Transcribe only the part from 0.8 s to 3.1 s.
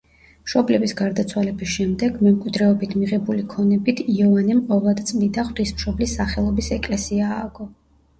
გარდაცვალების შემდეგ მემკვიდრეობით